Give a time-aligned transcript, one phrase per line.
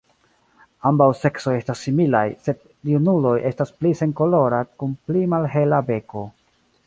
[0.89, 2.63] Ambaŭ seksoj estas similaj, sed
[2.93, 6.27] junuloj estas pli senkolora kun pli malhela beko.